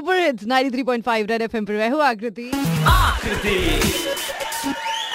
[0.00, 2.50] Super hits 93.5 red FM पर मैं हूँ आकृति।
[2.88, 3.56] आकृति।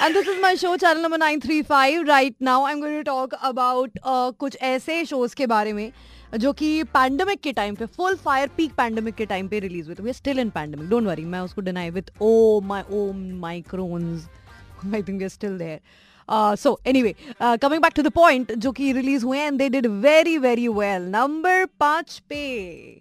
[0.04, 2.04] And this is my show, channel number 935.
[2.08, 5.92] Right now, I'm going to talk about uh, कुछ ऐसे shows के बारे में
[6.38, 9.94] जो कि पैंडमिक के टाइम पे फुल फायर पीक पैंडमिक के टाइम पे रिलीज़ हुए
[9.94, 12.84] थे। We still in pandemic don't worry मैं उसको deny with oh my
[13.40, 14.28] omicrons
[14.94, 15.80] I think we are still there
[16.30, 20.36] so anyway coming back to the point जो कि release हुए and they did very
[20.38, 22.42] very well number पाँच पे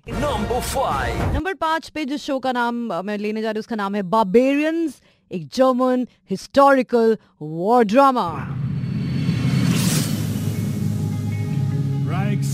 [0.09, 3.59] number five number पाँच पे जिस शो का नाम uh, मैं लेने जा रही हूँ
[3.59, 8.29] उसका नाम है बाबेरियंस एक German historical war drama
[12.07, 12.51] Reichs,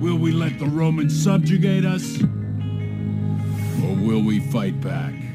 [0.00, 2.20] will we let the Romans subjugate us?
[3.84, 5.27] Or will we fight back?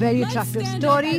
[0.00, 1.16] Very attractive story.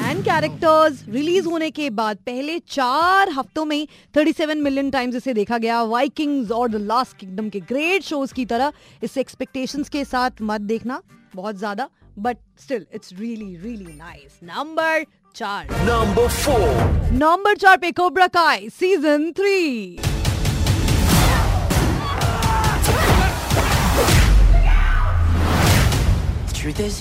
[0.00, 5.58] And characters release होने के बाद पहले चार हफ्तों में 37 मिलियन टाइम्स इसे देखा
[5.58, 10.42] गया। वाइकिंग्स और द लास्ट किंगडम के ग्रेट शोज़ की तरह इसे एक्सपेक्टेशंस के साथ
[10.42, 11.00] मत देखना
[11.34, 15.04] बहुत ज़्यादा but still it's really really nice number
[15.36, 19.98] चार। नंबर फोर नंबर चार पे cobra Kai season three
[26.58, 26.94] truth is,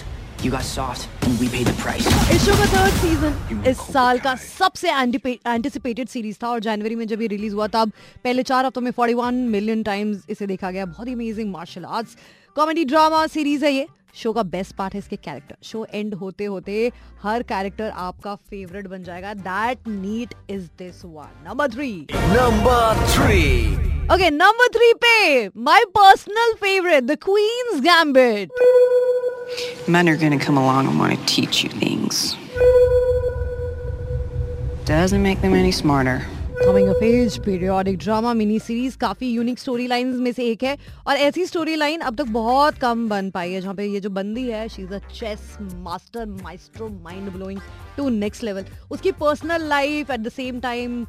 [0.44, 2.08] you got soft and we paid the price.
[2.36, 4.92] इस शो का थर्ड सीज़न इस साल का सबसे
[5.48, 7.92] एंटिसिपेटेड सीरीज़ था और जनवरी में जब ये रिलीज़ हुआ तब
[8.24, 12.16] पहले चार हफ्तों में 41 मिलियन टाइम्स इसे देखा गया। बहुत ही amazing martial arts
[12.56, 16.46] comedy drama series है ये। शो का बेस्ट पार्ट है इसके कैरेक्टर शो एंड होते
[16.46, 16.92] होते
[17.22, 23.42] हर कैरेक्टर आपका फेवरेट बन जाएगा। That neat is this one number three number three
[24.14, 28.50] okay number three पे my personal favourite the queen's gambit
[29.88, 32.36] Men are gonna come along and want to teach you things.
[34.86, 36.22] Doesn't make them any smarter.
[36.58, 40.78] Coming of age periodic drama mini series काफ़ी unique storylines में से एक है
[41.08, 44.10] और ऐसी story line अब तक बहुत कम बन पाई है, जहाँ पे ये जो
[44.10, 47.60] बंदी है she is a chess master maestro mind blowing
[47.98, 51.06] to next level उसकी personal life at the same time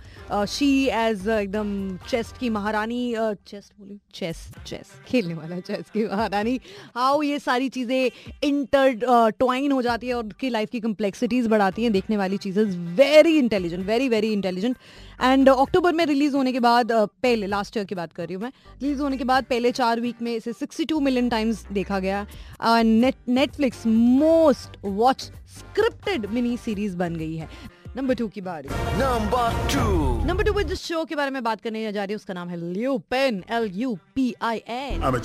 [0.49, 3.15] she is एकदम चेस की महारानी
[3.47, 3.99] चेस बोली?
[4.15, 6.59] चेस चेस खेलने वाला चेस की महारानी.
[6.97, 8.11] हाउ ये सारी चीज़ें
[8.45, 11.93] इंटर ट्वाइन हो जाती है और उसकी लाइफ की कम्प्लेक्सिटीज बढ़ाती हैं.
[11.93, 12.65] देखने वाली चीज़ें
[12.97, 14.77] very intelligent very very intelligent
[15.23, 18.35] and अक्टूबर में रिलीज़ होने के बाद uh, पहले लास्ट ईयर की बात कर रही
[18.35, 18.53] हूँ मैं.
[18.83, 22.27] रिलीज़ होने के बाद पहले चार वीक में इसे 62 मिलियन टाइम्स देखा गया.
[22.65, 25.23] Net Netflix most watch
[25.59, 27.49] scripted mini series series बन गई है
[27.97, 28.69] नंबर टू की बारे
[29.01, 29.91] नंबर टू
[30.27, 32.57] नंबर टू जिस शो के बारे में बात करने जा रही है उसका नाम है
[33.11, 35.17] Lupin L U P I N I am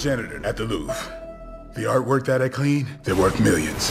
[0.46, 1.10] at the Louvre
[1.72, 3.90] The artwork that I clean, they're worth millions.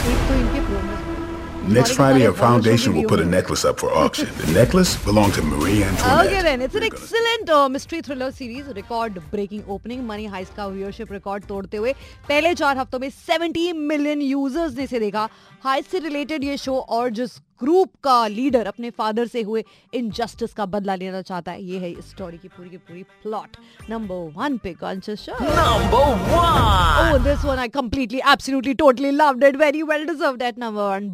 [1.68, 4.28] Next Sorry, Friday, हमारे a foundation promotion will put a video necklace up for auction.
[4.40, 6.26] The necklace belonged to Marie Antoinette.
[6.26, 8.66] Okay then, it's an We're gonna- excellent uh, mystery thriller series.
[8.80, 10.04] Record breaking opening.
[10.12, 11.92] Money Heist का viewership record तोड़ते हुए
[12.28, 15.28] पहले चार हफ्तों में 70 million users ने इसे देखा
[15.64, 19.62] हाइस्ट से रिलेटेड ये शो और जिस ग्रुप का लीडर अपने फादर से हुए
[19.94, 23.56] इनजस्टिस का बदला लेना चाहता है ये है इस स्टोरी की पूरी की पूरी प्लॉट
[23.90, 26.72] नंबर वन पे conscious show number one
[27.04, 29.56] Oh, this one I completely, absolutely, totally loved it.
[29.62, 31.08] Very well deserved at number one.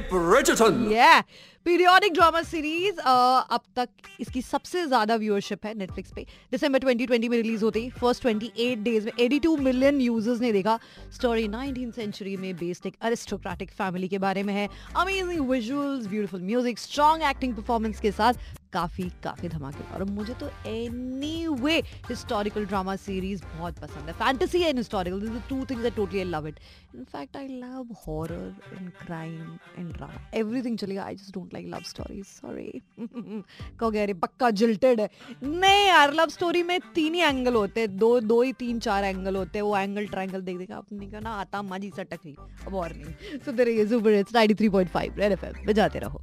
[0.90, 1.22] Yeah.
[1.66, 3.88] Periodic drama series अब तक
[4.20, 9.04] इसकी सबसे ज़्यादा व्यूअरशिप है नेटफ्लिक्स पे दिसंबर 2020 में रिलीज़ होती फ़र्स्ट 28 डेज़
[9.06, 10.78] में 82 मिलियन यूज़र्स ने देखा
[11.14, 16.42] स्टोरी 19th सेंचुरी में बेस्ड एक अरिस्टोक्रेटिक फैमिली के बारे में है amazing visuals beautiful
[16.50, 18.44] music strong acting performance के साथ
[18.74, 24.76] काफ़ी काफ़ी धमाकेदार और मुझे तो एनीवे हिस्टोरिकल ड्रामा सीरीज़ बहुत पसंद है। Fantasy and
[24.76, 26.60] historical this two things I totally love it
[26.94, 31.82] in fact I love horror and crime and drama everything चलेगा I just don't like love
[31.86, 35.08] stories sorry कहोगे, अरे, पक्का jilted है।
[35.42, 39.04] नहीं यार लव स्टोरी में तीन ही एंगल होते हैं। दो दो ही तीन, चार
[39.04, 42.36] एंगल होते हैं। वो एंगल ट्रायंगल देख देख अपने का ना, आता मजी सटक नहीं
[42.66, 46.22] अब और नहीं। सो तेरे ये सुपर हिट्स 93.5 रेड एफएम बजाते रहो।